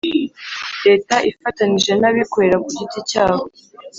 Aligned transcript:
leta 0.87 1.15
ifatanije 1.29 1.91
n'abikorera 1.97 2.57
ku 2.63 2.69
giti 2.77 2.99
cyabo, 3.09 3.43